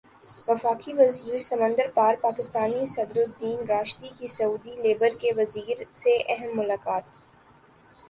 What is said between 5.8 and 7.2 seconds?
سے اہم ملاقات